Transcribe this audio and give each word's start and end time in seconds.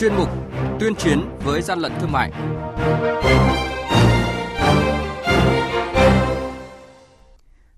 chuyên 0.00 0.14
mục 0.14 0.28
Tuyên 0.80 0.94
chiến 0.94 1.20
với 1.44 1.62
gian 1.62 1.78
lận 1.78 1.92
thương 2.00 2.12
mại. 2.12 2.32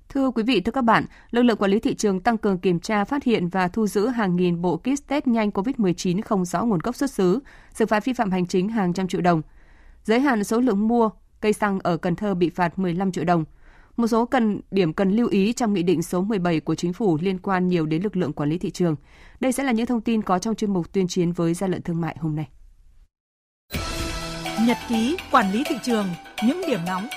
Thưa 0.08 0.30
quý 0.30 0.43
vị, 0.43 0.61
thưa 0.61 0.72
các 0.72 0.85
bạn, 0.85 1.04
lực 1.30 1.43
lượng 1.43 1.56
quản 1.56 1.71
lý 1.71 1.79
thị 1.79 1.95
trường 1.95 2.21
tăng 2.21 2.38
cường 2.38 2.58
kiểm 2.58 2.80
tra, 2.80 3.04
phát 3.04 3.24
hiện 3.24 3.48
và 3.48 3.69
thu 3.69 3.87
giữ 3.87 4.08
hàng 4.08 4.37
nghìn 4.37 4.62
bộ 4.62 4.76
kit 4.76 5.06
test 5.08 5.26
nhanh 5.26 5.51
COVID-19 5.51 6.21
không 6.22 6.44
rõ 6.44 6.62
nguồn 6.65 6.79
gốc 6.79 6.97
xuất 6.97 7.11
xứ, 7.11 7.40
xử 7.74 7.87
phạt 7.87 8.04
vi 8.04 8.12
phạm 8.12 8.30
hành 8.30 8.47
chính 8.47 8.69
hàng 8.69 8.93
trăm 8.93 9.08
triệu 9.08 9.20
đồng. 9.20 9.43
Giới 10.04 10.20
hạn 10.20 10.44
số 10.44 10.61
lượng 10.61 10.89
mua 10.89 11.11
cây 11.40 11.52
xăng 11.52 11.79
ở 11.83 11.97
Cần 11.97 12.16
Thơ 12.16 12.34
bị 12.34 12.51
phạt 12.51 12.79
15 12.79 13.12
triệu 13.12 13.25
đồng. 13.25 13.44
Một 13.97 14.06
số 14.06 14.27
cần 14.27 14.61
điểm 14.71 14.93
cần 14.93 15.11
lưu 15.11 15.29
ý 15.29 15.53
trong 15.53 15.72
nghị 15.72 15.83
định 15.83 16.02
số 16.02 16.23
17 16.23 16.61
của 16.61 16.75
chính 16.75 16.93
phủ 16.93 17.19
liên 17.23 17.38
quan 17.38 17.69
nhiều 17.69 17.87
đến 17.87 18.02
lực 18.02 18.16
lượng 18.16 18.33
quản 18.33 18.48
lý 18.48 18.59
thị 18.59 18.70
trường. 18.70 18.97
Đây 19.41 19.52
sẽ 19.52 19.65
là 19.65 19.73
những 19.73 19.87
thông 19.87 20.01
tin 20.01 20.23
có 20.23 20.39
trong 20.39 20.55
chuyên 20.55 20.73
mục 20.73 20.93
tuyên 20.93 21.09
chiến 21.09 21.33
với 21.33 21.55
gian 21.55 21.71
lận 21.71 21.83
thương 21.83 22.01
mại 22.01 22.16
hôm 22.21 22.37
nay. 22.37 22.49
Nhật 24.66 24.77
ký 24.89 25.16
quản 25.30 25.52
lý 25.52 25.65
thị 25.66 25.77
trường, 25.83 26.07
những 26.47 26.63
điểm 26.69 26.80
nóng 26.87 27.09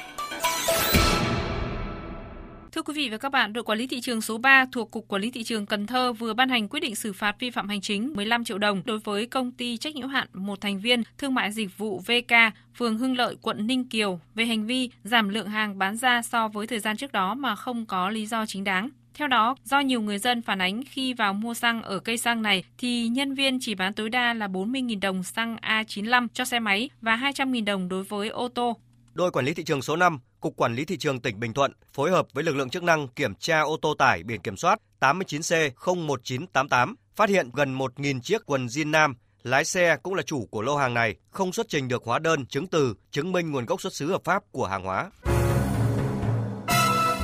Thưa 2.76 2.82
quý 2.82 2.94
vị 2.94 3.10
và 3.10 3.18
các 3.18 3.32
bạn, 3.32 3.54
đội 3.54 3.64
quản 3.64 3.78
lý 3.78 3.88
thị 3.88 4.02
trường 4.02 4.22
số 4.22 4.38
3 4.38 4.66
thuộc 4.72 4.92
Cục 4.92 5.08
Quản 5.08 5.22
lý 5.22 5.32
thị 5.32 5.44
trường 5.44 5.66
Cần 5.66 5.88
Thơ 5.88 6.14
vừa 6.14 6.34
ban 6.34 6.50
hành 6.50 6.68
quyết 6.68 6.80
định 6.80 6.96
xử 6.96 7.14
phạt 7.14 7.36
vi 7.40 7.50
phạm 7.50 7.70
hành 7.70 7.82
chính 7.82 8.14
15 8.16 8.44
triệu 8.44 8.58
đồng 8.58 8.82
đối 8.86 9.00
với 9.00 9.26
công 9.26 9.52
ty 9.52 9.78
trách 9.78 9.96
nhiệm 9.96 10.10
hạn 10.10 10.28
một 10.34 10.62
thành 10.62 10.80
viên 10.80 11.04
thương 11.18 11.34
mại 11.34 11.52
dịch 11.52 11.78
vụ 11.78 12.00
VK, 12.00 12.34
phường 12.78 12.98
Hưng 12.98 13.18
Lợi, 13.18 13.36
quận 13.42 13.68
Ninh 13.68 13.86
Kiều 13.86 14.20
về 14.36 14.46
hành 14.46 14.66
vi 14.66 14.90
giảm 15.04 15.30
lượng 15.30 15.50
hàng 15.50 15.78
bán 15.78 15.98
ra 15.98 16.22
so 16.22 16.48
với 16.48 16.68
thời 16.68 16.80
gian 16.80 16.98
trước 16.98 17.12
đó 17.12 17.34
mà 17.34 17.56
không 17.56 17.86
có 17.86 18.10
lý 18.10 18.26
do 18.26 18.46
chính 18.46 18.64
đáng. 18.64 18.90
Theo 19.14 19.28
đó, 19.28 19.56
do 19.64 19.80
nhiều 19.80 20.02
người 20.02 20.18
dân 20.18 20.42
phản 20.42 20.62
ánh 20.62 20.84
khi 20.84 21.14
vào 21.14 21.34
mua 21.34 21.54
xăng 21.54 21.84
ở 21.84 22.00
cây 22.00 22.18
xăng 22.18 22.42
này 22.42 22.64
thì 22.78 23.08
nhân 23.08 23.34
viên 23.34 23.58
chỉ 23.62 23.76
bán 23.76 23.94
tối 23.94 24.10
đa 24.10 24.34
là 24.34 24.48
40.000 24.48 25.00
đồng 25.00 25.24
xăng 25.24 25.56
A95 25.56 26.28
cho 26.34 26.46
xe 26.46 26.60
máy 26.60 26.90
và 27.02 27.16
200.000 27.16 27.66
đồng 27.66 27.90
đối 27.90 28.04
với 28.04 28.30
ô 28.30 28.48
tô. 28.48 28.78
Đội 29.16 29.32
quản 29.32 29.46
lý 29.46 29.54
thị 29.54 29.64
trường 29.64 29.82
số 29.82 29.96
5, 29.96 30.20
Cục 30.40 30.56
Quản 30.58 30.76
lý 30.76 30.86
thị 30.86 30.98
trường 30.98 31.20
tỉnh 31.20 31.40
Bình 31.40 31.54
Thuận 31.54 31.72
phối 31.94 32.12
hợp 32.12 32.28
với 32.34 32.44
lực 32.44 32.56
lượng 32.56 32.70
chức 32.70 32.84
năng 32.84 33.08
kiểm 33.08 33.36
tra 33.36 33.62
ô 33.62 33.78
tô 33.82 33.94
tải 33.98 34.24
biển 34.24 34.42
kiểm 34.42 34.58
soát 34.58 34.80
89C01988, 35.00 36.94
phát 37.16 37.30
hiện 37.30 37.50
gần 37.54 37.78
1.000 37.78 38.22
chiếc 38.22 38.42
quần 38.46 38.66
jean 38.66 38.92
nam. 38.92 39.16
Lái 39.44 39.66
xe 39.66 39.98
cũng 40.04 40.14
là 40.14 40.24
chủ 40.24 40.48
của 40.52 40.62
lô 40.62 40.78
hàng 40.78 40.94
này, 40.94 41.16
không 41.30 41.54
xuất 41.54 41.70
trình 41.70 41.88
được 41.88 42.04
hóa 42.06 42.20
đơn, 42.20 42.46
chứng 42.46 42.68
từ, 42.68 42.94
chứng 43.12 43.32
minh 43.32 43.52
nguồn 43.52 43.66
gốc 43.66 43.82
xuất 43.82 43.94
xứ 43.94 44.12
hợp 44.12 44.22
pháp 44.24 44.44
của 44.52 44.66
hàng 44.66 44.84
hóa. 44.84 45.10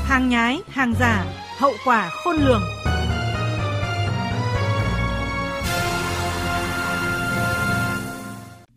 Hàng 0.06 0.30
nhái, 0.30 0.60
hàng 0.68 0.94
giả, 1.00 1.26
hậu 1.58 1.74
quả 1.86 2.10
khôn 2.10 2.36
lường. 2.36 2.62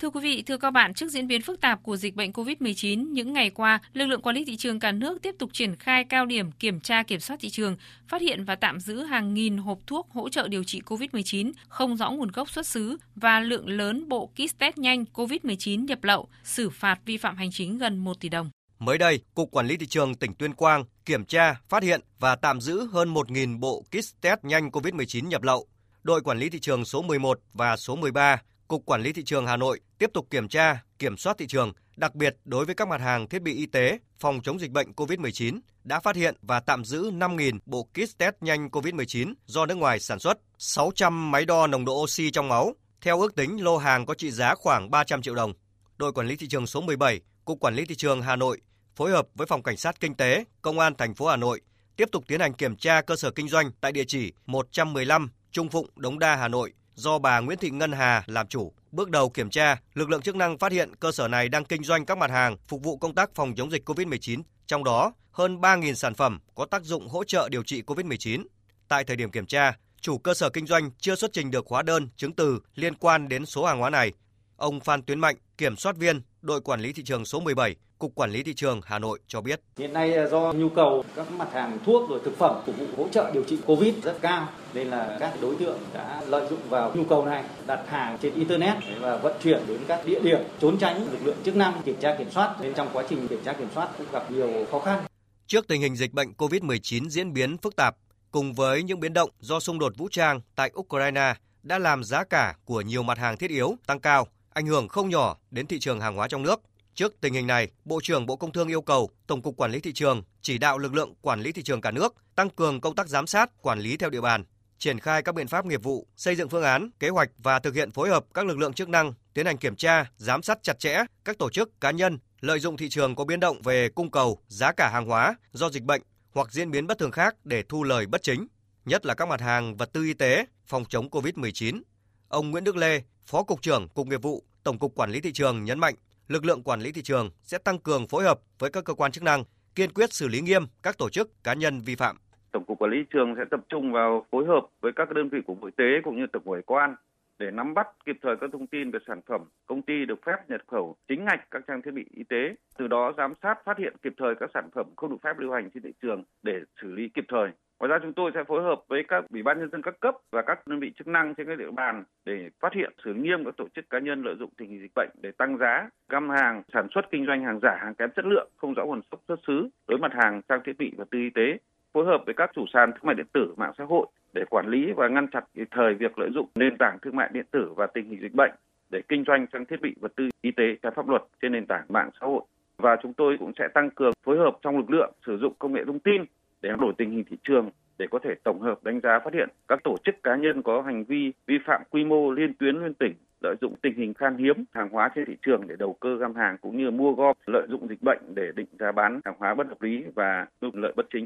Thưa 0.05 0.10
quý 0.10 0.20
vị, 0.20 0.42
thưa 0.42 0.56
các 0.56 0.70
bạn, 0.70 0.94
trước 0.94 1.08
diễn 1.08 1.27
biến 1.27 1.42
phức 1.42 1.60
tạp 1.60 1.83
của 1.83 1.97
dịch 1.97 2.14
bệnh 2.14 2.33
COVID-19, 2.33 3.12
những 3.12 3.33
ngày 3.33 3.50
qua, 3.50 3.80
lực 3.92 4.06
lượng 4.06 4.22
quản 4.22 4.36
lý 4.36 4.44
thị 4.44 4.56
trường 4.56 4.80
cả 4.80 4.92
nước 4.92 5.22
tiếp 5.22 5.34
tục 5.38 5.50
triển 5.52 5.77
khai 5.77 6.05
cao 6.05 6.27
điểm 6.27 6.52
kiểm 6.52 6.80
tra 6.80 7.02
kiểm 7.02 7.20
soát 7.20 7.36
thị 7.41 7.50
trường, 7.50 7.77
phát 8.08 8.22
hiện 8.22 8.44
và 8.44 8.55
tạm 8.55 8.80
giữ 8.80 9.02
hàng 9.02 9.34
nghìn 9.34 9.56
hộp 9.56 9.78
thuốc 9.86 10.10
hỗ 10.10 10.28
trợ 10.28 10.48
điều 10.48 10.64
trị 10.64 10.80
COVID-19 10.86 11.52
không 11.69 11.97
rõ 11.97 12.10
nguồn 12.10 12.28
gốc 12.28 12.50
xuất 12.50 12.66
xứ 12.66 12.97
và 13.14 13.41
lượng 13.41 13.69
lớn 13.69 14.08
bộ 14.08 14.27
kit 14.27 14.58
test 14.58 14.78
nhanh 14.78 15.05
COVID-19 15.14 15.84
nhập 15.84 16.05
lậu, 16.05 16.28
xử 16.42 16.70
phạt 16.70 17.00
vi 17.05 17.16
phạm 17.16 17.36
hành 17.36 17.50
chính 17.52 17.78
gần 17.78 17.98
1 17.98 18.20
tỷ 18.20 18.28
đồng. 18.28 18.50
Mới 18.78 18.98
đây, 18.98 19.20
Cục 19.34 19.50
Quản 19.50 19.66
lý 19.66 19.77
Thị 19.77 19.86
trường 19.86 20.14
tỉnh 20.14 20.34
Tuyên 20.34 20.55
Quang 20.55 20.84
kiểm 21.05 21.25
tra, 21.25 21.55
phát 21.69 21.82
hiện 21.82 22.00
và 22.19 22.36
tạm 22.36 22.60
giữ 22.60 22.86
hơn 22.92 23.14
1.000 23.14 23.60
bộ 23.60 23.84
kit 23.91 24.20
test 24.20 24.38
nhanh 24.42 24.69
COVID-19 24.69 25.28
nhập 25.28 25.42
lậu. 25.42 25.66
Đội 26.02 26.20
Quản 26.20 26.38
lý 26.38 26.50
Thị 26.50 26.58
trường 26.58 26.84
số 26.84 27.02
11 27.02 27.41
và 27.52 27.77
số 27.77 27.97
13 27.97 28.42
Cục 28.69 28.87
Quản 28.87 29.03
lý 29.03 29.12
Thị 29.12 29.25
trường 29.25 29.47
Hà 29.47 29.57
Nội 29.57 29.81
tiếp 29.98 30.11
tục 30.15 30.27
kiểm 30.31 30.48
tra, 30.48 30.84
kiểm 30.98 31.17
soát 31.17 31.39
thị 31.39 31.47
trường, 31.47 31.73
đặc 31.97 32.15
biệt 32.15 32.37
đối 32.45 32.65
với 32.65 32.75
các 32.75 32.89
mặt 32.89 33.00
hàng 33.00 33.28
thiết 33.28 33.43
bị 33.43 33.55
y 33.55 33.66
tế, 33.66 33.99
phòng 34.19 34.41
chống 34.43 34.61
dịch 34.61 34.71
bệnh 34.71 34.93
COVID-19, 34.93 35.61
đã 35.84 36.00
phát 36.00 36.16
hiện 36.16 36.34
và 36.43 36.61
tạm 36.61 36.84
giữ 36.84 37.11
5.000 37.11 37.59
bộ 37.66 37.83
kit 37.83 38.19
test 38.19 38.34
nhanh 38.41 38.69
COVID-19 38.69 39.34
do 39.47 39.66
nước 39.66 39.75
ngoài 39.75 40.00
sản 40.00 40.19
xuất, 40.19 40.38
600 40.59 41.31
máy 41.31 41.44
đo 41.44 41.66
nồng 41.66 41.84
độ 41.84 42.03
oxy 42.03 42.31
trong 42.31 42.49
máu. 42.49 42.75
Theo 43.00 43.21
ước 43.21 43.34
tính, 43.34 43.65
lô 43.65 43.77
hàng 43.77 44.06
có 44.06 44.15
trị 44.15 44.31
giá 44.31 44.55
khoảng 44.55 44.91
300 44.91 45.22
triệu 45.22 45.34
đồng. 45.34 45.53
Đội 45.97 46.12
Quản 46.12 46.27
lý 46.27 46.37
Thị 46.37 46.47
trường 46.47 46.67
số 46.67 46.81
17, 46.81 47.21
Cục 47.44 47.61
Quản 47.61 47.75
lý 47.75 47.84
Thị 47.84 47.94
trường 47.94 48.22
Hà 48.22 48.37
Nội 48.37 48.61
phối 48.97 49.11
hợp 49.11 49.27
với 49.34 49.47
Phòng 49.47 49.62
Cảnh 49.62 49.77
sát 49.77 50.00
Kinh 50.00 50.15
tế, 50.15 50.44
Công 50.62 50.78
an 50.78 50.94
thành 50.99 51.15
phố 51.15 51.27
Hà 51.27 51.37
Nội 51.37 51.61
tiếp 51.97 52.09
tục 52.12 52.25
tiến 52.28 52.41
hành 52.41 52.53
kiểm 52.53 52.77
tra 52.77 53.00
cơ 53.00 53.17
sở 53.17 53.31
kinh 53.31 53.49
doanh 53.49 53.71
tại 53.81 53.93
địa 53.93 54.05
chỉ 54.09 54.33
115 54.47 55.31
Trung 55.50 55.69
Phụng, 55.69 55.87
Đống 55.97 56.19
Đa, 56.19 56.37
Hà 56.37 56.49
Nội 56.49 56.72
do 56.94 57.19
bà 57.19 57.41
Nguyễn 57.41 57.59
Thị 57.59 57.71
Ngân 57.71 57.93
Hà 57.93 58.25
làm 58.27 58.47
chủ. 58.47 58.72
Bước 58.93 59.10
đầu 59.10 59.31
kiểm 59.31 59.50
tra, 59.50 59.81
lực 59.94 60.10
lượng 60.10 60.22
chức 60.22 60.37
năng 60.37 60.59
phát 60.59 60.72
hiện 60.72 60.97
cơ 60.97 61.12
sở 61.12 61.28
này 61.28 61.49
đang 61.49 61.65
kinh 61.65 61.84
doanh 61.84 62.06
các 62.06 62.19
mặt 62.19 62.31
hàng 62.31 62.56
phục 62.69 62.82
vụ 62.82 62.97
công 62.97 63.15
tác 63.15 63.34
phòng 63.34 63.55
chống 63.55 63.71
dịch 63.71 63.88
COVID-19, 63.88 64.43
trong 64.66 64.84
đó 64.84 65.12
hơn 65.32 65.60
3.000 65.60 65.94
sản 65.94 66.15
phẩm 66.15 66.41
có 66.55 66.65
tác 66.65 66.84
dụng 66.84 67.09
hỗ 67.09 67.25
trợ 67.25 67.49
điều 67.49 67.62
trị 67.62 67.82
COVID-19. 67.82 68.44
Tại 68.88 69.05
thời 69.05 69.16
điểm 69.16 69.31
kiểm 69.31 69.47
tra, 69.47 69.77
chủ 70.00 70.19
cơ 70.19 70.34
sở 70.34 70.50
kinh 70.50 70.66
doanh 70.66 70.91
chưa 70.99 71.15
xuất 71.15 71.32
trình 71.32 71.50
được 71.50 71.66
hóa 71.69 71.82
đơn, 71.82 72.09
chứng 72.16 72.32
từ 72.32 72.60
liên 72.75 72.94
quan 72.94 73.28
đến 73.28 73.47
số 73.47 73.65
hàng 73.65 73.78
hóa 73.78 73.91
này. 73.91 74.12
Ông 74.56 74.81
Phan 74.81 75.03
Tuyến 75.03 75.21
Mạnh, 75.21 75.37
kiểm 75.59 75.76
soát 75.76 75.97
viên 75.97 76.22
đội 76.43 76.61
quản 76.61 76.81
lý 76.81 76.93
thị 76.93 77.03
trường 77.03 77.25
số 77.25 77.41
17, 77.41 77.76
Cục 78.04 78.15
Quản 78.15 78.31
lý 78.31 78.42
Thị 78.42 78.54
trường 78.54 78.81
Hà 78.84 78.98
Nội 78.98 79.19
cho 79.26 79.41
biết. 79.41 79.60
Hiện 79.76 79.92
nay 79.92 80.15
do 80.31 80.53
nhu 80.53 80.69
cầu 80.69 81.04
các 81.16 81.32
mặt 81.32 81.48
hàng 81.53 81.78
thuốc 81.87 82.10
rồi 82.10 82.20
thực 82.25 82.38
phẩm 82.38 82.62
phục 82.66 82.78
vụ 82.78 82.87
hỗ 82.97 83.09
trợ 83.09 83.31
điều 83.34 83.44
trị 83.44 83.59
Covid 83.66 83.94
rất 84.03 84.19
cao 84.20 84.48
nên 84.75 84.88
là 84.88 85.16
các 85.20 85.32
đối 85.41 85.56
tượng 85.56 85.78
đã 85.94 86.22
lợi 86.26 86.47
dụng 86.50 86.59
vào 86.69 86.93
nhu 86.94 87.04
cầu 87.04 87.25
này 87.25 87.44
đặt 87.66 87.84
hàng 87.88 88.19
trên 88.22 88.34
internet 88.34 88.76
và 89.00 89.16
vận 89.16 89.37
chuyển 89.43 89.62
đến 89.69 89.81
các 89.88 90.06
địa 90.06 90.20
điểm 90.20 90.38
trốn 90.60 90.78
tránh 90.78 91.12
lực 91.12 91.19
lượng 91.25 91.37
chức 91.44 91.56
năng 91.56 91.82
kiểm 91.84 91.97
tra 92.00 92.14
kiểm 92.19 92.31
soát 92.31 92.56
nên 92.60 92.75
trong 92.75 92.88
quá 92.93 93.04
trình 93.09 93.28
kiểm 93.28 93.41
tra 93.44 93.53
kiểm 93.53 93.69
soát 93.75 93.88
cũng 93.98 94.06
gặp 94.12 94.31
nhiều 94.31 94.66
khó 94.70 94.81
khăn. 94.81 95.04
Trước 95.47 95.69
tình 95.69 95.81
hình 95.81 95.97
dịch 95.97 96.12
bệnh 96.12 96.32
COVID-19 96.32 97.09
diễn 97.09 97.32
biến 97.32 97.59
phức 97.59 97.76
tạp 97.76 97.97
cùng 98.31 98.53
với 98.54 98.82
những 98.82 99.00
biến 99.00 99.12
động 99.12 99.31
do 99.41 99.60
xung 99.60 99.78
đột 99.78 99.93
vũ 99.97 100.09
trang 100.10 100.41
tại 100.56 100.72
Ukraine 100.78 101.34
đã 101.62 101.78
làm 101.78 102.04
giá 102.04 102.25
cả 102.25 102.54
của 102.64 102.81
nhiều 102.81 103.03
mặt 103.03 103.19
hàng 103.19 103.37
thiết 103.37 103.50
yếu 103.50 103.76
tăng 103.87 104.00
cao, 104.00 104.26
ảnh 104.54 104.66
hưởng 104.66 104.88
không 104.88 105.09
nhỏ 105.09 105.37
đến 105.50 105.66
thị 105.66 105.78
trường 105.78 106.00
hàng 106.00 106.16
hóa 106.16 106.28
trong 106.28 106.43
nước. 106.43 106.60
Trước 106.94 107.21
tình 107.21 107.34
hình 107.34 107.47
này, 107.47 107.69
Bộ 107.84 108.00
trưởng 108.03 108.27
Bộ 108.27 108.37
Công 108.37 108.53
Thương 108.53 108.69
yêu 108.69 108.82
cầu 108.82 109.10
Tổng 109.27 109.43
cục 109.43 109.56
Quản 109.56 109.71
lý 109.71 109.81
thị 109.81 109.93
trường 109.93 110.22
chỉ 110.43 110.59
đạo 110.59 110.78
lực 110.78 110.94
lượng 110.94 111.15
quản 111.21 111.41
lý 111.41 111.53
thị 111.53 111.62
trường 111.62 111.81
cả 111.81 111.91
nước 111.91 112.15
tăng 112.34 112.50
cường 112.50 112.81
công 112.81 112.94
tác 112.94 113.09
giám 113.09 113.27
sát, 113.27 113.62
quản 113.62 113.81
lý 113.81 113.97
theo 113.97 114.10
địa 114.10 114.21
bàn, 114.21 114.44
triển 114.78 115.00
khai 115.00 115.22
các 115.22 115.34
biện 115.34 115.49
pháp 115.49 115.66
nghiệp 115.66 115.82
vụ, 115.82 116.06
xây 116.16 116.37
dựng 116.37 116.49
phương 116.49 116.62
án, 116.62 116.91
kế 117.00 117.09
hoạch 117.09 117.31
và 117.38 117.59
thực 117.59 117.75
hiện 117.75 117.91
phối 117.91 118.09
hợp 118.09 118.25
các 118.34 118.47
lực 118.47 118.59
lượng 118.59 118.72
chức 118.72 118.88
năng 118.88 119.12
tiến 119.34 119.47
hành 119.47 119.59
kiểm 119.59 119.77
tra, 119.77 120.10
giám 120.16 120.43
sát 120.43 120.59
chặt 120.62 120.78
chẽ 120.78 121.05
các 121.25 121.38
tổ 121.38 121.50
chức 121.50 121.81
cá 121.81 121.91
nhân 121.91 122.19
lợi 122.41 122.59
dụng 122.59 122.77
thị 122.77 122.88
trường 122.88 123.15
có 123.15 123.25
biến 123.25 123.41
động 123.41 123.62
về 123.62 123.88
cung 123.88 124.11
cầu, 124.11 124.38
giá 124.49 124.72
cả 124.72 124.91
hàng 124.93 125.06
hóa 125.06 125.34
do 125.53 125.71
dịch 125.71 125.82
bệnh 125.82 126.03
hoặc 126.32 126.53
diễn 126.53 126.71
biến 126.71 126.87
bất 126.87 126.99
thường 126.99 127.11
khác 127.11 127.37
để 127.44 127.62
thu 127.69 127.84
lời 127.84 128.06
bất 128.06 128.22
chính, 128.22 128.47
nhất 128.84 129.06
là 129.06 129.15
các 129.15 129.28
mặt 129.28 129.41
hàng 129.41 129.76
vật 129.76 129.93
tư 129.93 130.05
y 130.05 130.15
tế, 130.15 130.47
phòng 130.66 130.84
chống 130.88 131.09
COVID-19. 131.09 131.82
Ông 132.28 132.50
Nguyễn 132.50 132.65
Đức 132.65 132.76
Lê, 132.76 133.03
Phó 133.26 133.43
cục 133.43 133.62
trưởng 133.62 133.88
Cục 133.88 134.06
Nghiệp 134.06 134.22
vụ, 134.22 134.44
Tổng 134.62 134.78
cục 134.78 134.94
Quản 134.94 135.11
lý 135.11 135.21
thị 135.21 135.32
trường 135.32 135.65
nhấn 135.65 135.78
mạnh 135.78 135.94
lực 136.29 136.45
lượng 136.45 136.62
quản 136.62 136.81
lý 136.81 136.93
thị 136.93 137.03
trường 137.03 137.31
sẽ 137.43 137.59
tăng 137.59 137.79
cường 137.79 138.07
phối 138.07 138.25
hợp 138.25 138.41
với 138.59 138.71
các 138.71 138.85
cơ 138.85 138.95
quan 138.95 139.12
chức 139.12 139.25
năng, 139.25 139.45
kiên 139.75 139.93
quyết 139.93 140.12
xử 140.12 140.29
lý 140.29 140.41
nghiêm 140.41 140.62
các 140.83 140.99
tổ 140.99 141.09
chức 141.09 141.45
cá 141.45 141.55
nhân 141.55 141.81
vi 141.81 141.97
phạm. 141.97 142.17
Tổng 142.53 142.65
cục 142.65 142.79
Quản 142.79 142.91
lý 142.91 142.99
thị 142.99 143.09
trường 143.12 143.35
sẽ 143.39 143.45
tập 143.51 143.61
trung 143.69 143.93
vào 143.93 144.27
phối 144.31 144.47
hợp 144.47 144.67
với 144.81 144.93
các 144.97 145.12
đơn 145.12 145.29
vị 145.29 145.39
của 145.47 145.55
Bộ 145.55 145.67
Y 145.67 145.73
tế 145.77 146.01
cũng 146.05 146.17
như 146.17 146.27
Tổng 146.33 146.43
cục 146.45 146.55
Hải 146.55 146.62
quan 146.62 146.95
để 147.39 147.51
nắm 147.51 147.75
bắt 147.75 147.87
kịp 148.07 148.17
thời 148.23 148.37
các 148.41 148.51
thông 148.53 148.67
tin 148.67 148.91
về 148.91 148.99
sản 149.07 149.21
phẩm 149.27 149.41
công 149.67 149.83
ty 149.83 150.05
được 150.05 150.21
phép 150.27 150.37
nhập 150.49 150.61
khẩu 150.67 150.97
chính 151.09 151.25
ngạch 151.25 151.51
các 151.51 151.62
trang 151.67 151.83
thiết 151.83 151.91
bị 151.91 152.05
y 152.11 152.23
tế, 152.29 152.55
từ 152.79 152.89
đó 152.89 153.12
giám 153.17 153.33
sát 153.43 153.55
phát 153.65 153.79
hiện 153.79 153.97
kịp 154.03 154.12
thời 154.17 154.35
các 154.41 154.51
sản 154.55 154.69
phẩm 154.75 154.87
không 154.97 155.11
được 155.11 155.17
phép 155.23 155.39
lưu 155.39 155.53
hành 155.53 155.71
trên 155.75 155.83
thị 155.83 155.93
trường 156.03 156.25
để 156.43 156.53
xử 156.83 156.93
lý 156.93 157.09
kịp 157.15 157.25
thời. 157.29 157.51
Ngoài 157.81 157.89
ra 157.89 157.99
chúng 158.03 158.12
tôi 158.12 158.31
sẽ 158.35 158.45
phối 158.45 158.62
hợp 158.62 158.83
với 158.89 159.05
các 159.09 159.25
ủy 159.31 159.43
ban 159.43 159.59
nhân 159.59 159.71
dân 159.73 159.83
các 159.83 160.01
cấp 160.01 160.15
và 160.33 160.43
các 160.43 160.67
đơn 160.67 160.81
vị 160.81 160.93
chức 160.99 161.06
năng 161.06 161.35
trên 161.35 161.47
các 161.47 161.59
địa 161.59 161.71
bàn 161.71 162.05
để 162.25 162.50
phát 162.61 162.73
hiện 162.73 162.93
xử 163.05 163.15
nghiêm 163.15 163.44
các 163.44 163.56
tổ 163.56 163.65
chức 163.76 163.91
cá 163.91 163.99
nhân 163.99 164.23
lợi 164.23 164.35
dụng 164.38 164.50
tình 164.56 164.71
hình 164.71 164.81
dịch 164.81 164.93
bệnh 164.94 165.11
để 165.23 165.31
tăng 165.38 165.59
giá, 165.59 165.88
găm 166.09 166.31
hàng, 166.31 166.62
sản 166.73 166.87
xuất 166.94 167.11
kinh 167.11 167.26
doanh 167.26 167.44
hàng 167.44 167.61
giả, 167.62 167.76
hàng 167.81 167.94
kém 167.94 168.11
chất 168.17 168.25
lượng, 168.25 168.49
không 168.56 168.75
rõ 168.75 168.85
nguồn 168.85 169.00
gốc 169.11 169.21
xuất 169.29 169.41
xứ, 169.47 169.69
đối 169.88 169.99
mặt 169.99 170.12
hàng 170.12 170.41
trang 170.49 170.61
thiết 170.65 170.79
bị 170.79 170.93
và 170.97 171.05
tư 171.11 171.19
y 171.19 171.31
tế, 171.31 171.59
phối 171.93 172.05
hợp 172.05 172.23
với 172.26 172.35
các 172.35 172.50
chủ 172.55 172.65
sàn 172.73 172.93
thương 172.93 173.06
mại 173.06 173.15
điện 173.15 173.26
tử, 173.32 173.55
mạng 173.56 173.73
xã 173.79 173.85
hội 173.85 174.06
để 174.32 174.44
quản 174.50 174.67
lý 174.69 174.93
và 174.97 175.09
ngăn 175.09 175.29
chặn 175.29 175.44
kịp 175.55 175.69
thời 175.70 175.94
việc 175.94 176.19
lợi 176.19 176.31
dụng 176.35 176.49
nền 176.55 176.77
tảng 176.77 176.99
thương 177.03 177.17
mại 177.17 177.31
điện 177.32 177.47
tử 177.50 177.73
và 177.77 177.87
tình 177.87 178.09
hình 178.09 178.20
dịch 178.20 178.35
bệnh 178.35 178.53
để 178.91 179.03
kinh 179.09 179.25
doanh 179.27 179.47
trang 179.47 179.65
thiết 179.65 179.81
bị 179.81 179.94
vật 180.00 180.12
tư 180.17 180.29
y 180.43 180.50
tế 180.50 180.65
trái 180.82 180.93
pháp 180.97 181.09
luật 181.09 181.23
trên 181.43 181.53
nền 181.53 181.67
tảng 181.67 181.85
mạng 181.88 182.11
xã 182.20 182.27
hội. 182.27 182.43
Và 182.79 182.97
chúng 183.03 183.15
tôi 183.15 183.37
cũng 183.41 183.53
sẽ 183.59 183.69
tăng 183.75 183.91
cường 183.91 184.12
phối 184.25 184.38
hợp 184.38 184.59
trong 184.62 184.77
lực 184.77 184.91
lượng 184.91 185.12
sử 185.27 185.38
dụng 185.38 185.55
công 185.59 185.73
nghệ 185.73 185.85
thông 185.87 185.99
tin 185.99 186.25
để 186.64 186.70
đổi 186.81 186.93
tình 186.99 187.11
hình 187.11 187.25
thị 187.31 187.37
trường, 187.44 187.70
để 187.99 188.06
có 188.11 188.19
thể 188.25 188.31
tổng 188.44 188.61
hợp 188.61 188.84
đánh 188.84 189.00
giá 189.02 189.19
phát 189.25 189.34
hiện 189.34 189.49
các 189.69 189.78
tổ 189.84 189.96
chức 190.05 190.14
cá 190.22 190.37
nhân 190.37 190.62
có 190.62 190.82
hành 190.82 191.05
vi 191.05 191.32
vi 191.46 191.55
phạm 191.66 191.82
quy 191.90 192.05
mô 192.05 192.31
liên 192.32 192.55
tuyến 192.55 192.76
liên 192.76 192.94
tỉnh, 192.94 193.14
lợi 193.40 193.55
dụng 193.61 193.75
tình 193.82 193.94
hình 193.96 194.14
khan 194.14 194.37
hiếm 194.37 194.64
hàng 194.72 194.88
hóa 194.88 195.11
trên 195.14 195.25
thị 195.26 195.37
trường 195.46 195.66
để 195.69 195.75
đầu 195.78 195.96
cơ 196.00 196.16
găm 196.16 196.34
hàng 196.34 196.56
cũng 196.61 196.76
như 196.76 196.90
mua 196.90 197.12
gom, 197.12 197.37
lợi 197.46 197.66
dụng 197.70 197.88
dịch 197.88 198.02
bệnh 198.02 198.19
để 198.34 198.52
định 198.56 198.66
giá 198.81 198.93
bán 198.93 199.20
hàng 199.25 199.34
hóa 199.38 199.55
bất 199.55 199.66
hợp 199.69 199.82
lý 199.82 200.05
và 200.14 200.46
thu 200.61 200.69
lợi 200.75 200.93
bất 200.96 201.06
chính. 201.12 201.25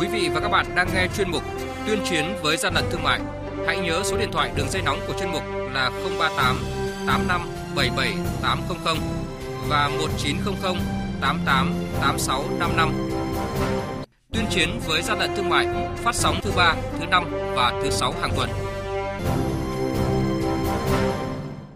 Quý 0.00 0.06
vị 0.12 0.28
và 0.34 0.40
các 0.40 0.48
bạn 0.52 0.66
đang 0.76 0.86
nghe 0.94 1.06
chuyên 1.16 1.28
mục 1.32 1.42
Tuyên 1.86 1.98
chiến 2.04 2.24
với 2.42 2.56
gian 2.56 2.72
lận 2.74 2.84
thương 2.90 3.02
mại. 3.04 3.20
Hãy 3.66 3.76
nhớ 3.86 4.00
số 4.04 4.18
điện 4.18 4.28
thoại 4.32 4.50
đường 4.56 4.68
dây 4.68 4.82
nóng 4.86 4.98
của 5.06 5.14
chuyên 5.20 5.30
mục 5.32 5.42
là 5.74 5.90
038 6.18 6.56
85 7.06 7.40
77 7.76 8.12
800 8.42 8.96
và 9.70 9.90
1900 9.98 10.74
88 11.20 11.66
86 12.00 12.42
55. 12.60 14.01
Tuyên 14.32 14.44
chiến 14.50 14.68
với 14.86 15.02
gian 15.02 15.18
lận 15.18 15.30
thương 15.36 15.48
mại 15.48 15.66
phát 15.96 16.14
sóng 16.14 16.36
thứ 16.42 16.52
ba, 16.56 16.76
thứ 16.98 17.06
năm 17.06 17.24
và 17.56 17.80
thứ 17.82 17.90
sáu 17.90 18.12
hàng 18.12 18.30
tuần. 18.36 18.50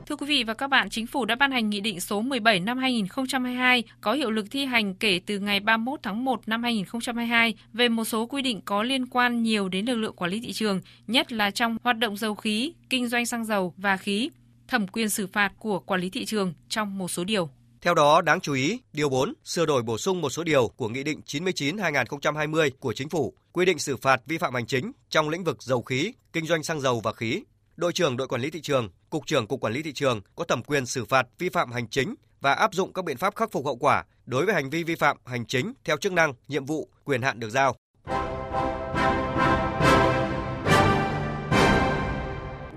Thưa 0.06 0.16
quý 0.16 0.26
vị 0.26 0.44
và 0.44 0.54
các 0.54 0.66
bạn, 0.66 0.90
Chính 0.90 1.06
phủ 1.06 1.24
đã 1.24 1.34
ban 1.34 1.50
hành 1.50 1.70
Nghị 1.70 1.80
định 1.80 2.00
số 2.00 2.20
17 2.20 2.60
năm 2.60 2.78
2022 2.78 3.82
có 4.00 4.12
hiệu 4.12 4.30
lực 4.30 4.46
thi 4.50 4.64
hành 4.64 4.94
kể 4.94 5.20
từ 5.26 5.38
ngày 5.38 5.60
31 5.60 6.00
tháng 6.02 6.24
1 6.24 6.40
năm 6.46 6.62
2022 6.62 7.54
về 7.72 7.88
một 7.88 8.04
số 8.04 8.26
quy 8.26 8.42
định 8.42 8.60
có 8.64 8.82
liên 8.82 9.06
quan 9.06 9.42
nhiều 9.42 9.68
đến 9.68 9.86
lực 9.86 9.96
lượng 9.96 10.16
quản 10.16 10.30
lý 10.30 10.40
thị 10.40 10.52
trường, 10.52 10.80
nhất 11.06 11.32
là 11.32 11.50
trong 11.50 11.76
hoạt 11.82 11.98
động 11.98 12.16
dầu 12.16 12.34
khí, 12.34 12.72
kinh 12.90 13.08
doanh 13.08 13.26
xăng 13.26 13.44
dầu 13.44 13.74
và 13.76 13.96
khí, 13.96 14.30
thẩm 14.68 14.86
quyền 14.86 15.08
xử 15.08 15.26
phạt 15.26 15.52
của 15.58 15.78
quản 15.78 16.00
lý 16.00 16.10
thị 16.10 16.24
trường 16.24 16.52
trong 16.68 16.98
một 16.98 17.08
số 17.08 17.24
điều. 17.24 17.48
Theo 17.86 17.94
đó, 17.94 18.20
đáng 18.20 18.40
chú 18.40 18.52
ý, 18.52 18.80
điều 18.92 19.08
4 19.08 19.32
sửa 19.44 19.66
đổi 19.66 19.82
bổ 19.82 19.98
sung 19.98 20.20
một 20.20 20.30
số 20.30 20.44
điều 20.44 20.68
của 20.76 20.88
Nghị 20.88 21.02
định 21.02 21.20
99/2020 21.26 22.70
của 22.80 22.92
Chính 22.92 23.08
phủ 23.08 23.34
quy 23.52 23.64
định 23.64 23.78
xử 23.78 23.96
phạt 23.96 24.20
vi 24.26 24.38
phạm 24.38 24.54
hành 24.54 24.66
chính 24.66 24.92
trong 25.08 25.28
lĩnh 25.28 25.44
vực 25.44 25.62
dầu 25.62 25.82
khí, 25.82 26.12
kinh 26.32 26.46
doanh 26.46 26.62
xăng 26.62 26.80
dầu 26.80 27.00
và 27.00 27.12
khí. 27.12 27.42
Đội 27.76 27.92
trưởng 27.92 28.16
đội 28.16 28.28
quản 28.28 28.40
lý 28.40 28.50
thị 28.50 28.60
trường, 28.60 28.88
cục 29.10 29.26
trưởng 29.26 29.46
cục 29.46 29.60
quản 29.60 29.72
lý 29.72 29.82
thị 29.82 29.92
trường 29.92 30.20
có 30.36 30.44
thẩm 30.44 30.62
quyền 30.62 30.86
xử 30.86 31.04
phạt 31.04 31.26
vi 31.38 31.48
phạm 31.48 31.72
hành 31.72 31.88
chính 31.88 32.14
và 32.40 32.52
áp 32.52 32.74
dụng 32.74 32.92
các 32.92 33.04
biện 33.04 33.16
pháp 33.16 33.36
khắc 33.36 33.52
phục 33.52 33.64
hậu 33.64 33.76
quả 33.76 34.04
đối 34.26 34.46
với 34.46 34.54
hành 34.54 34.70
vi 34.70 34.84
vi 34.84 34.94
phạm 34.94 35.16
hành 35.24 35.46
chính 35.46 35.72
theo 35.84 35.96
chức 35.96 36.12
năng, 36.12 36.34
nhiệm 36.48 36.64
vụ, 36.64 36.88
quyền 37.04 37.22
hạn 37.22 37.40
được 37.40 37.50
giao. 37.50 37.76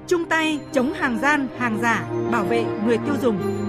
Chung 0.07 0.25
tay 0.29 0.59
chống 0.73 0.93
hàng 0.93 1.19
gian, 1.21 1.47
hàng 1.57 1.79
giả, 1.81 2.09
bảo 2.31 2.43
vệ 2.43 2.63
người 2.85 2.97
tiêu 2.97 3.15
dùng. 3.21 3.59